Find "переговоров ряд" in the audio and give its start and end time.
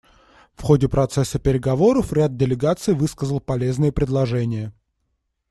1.37-2.35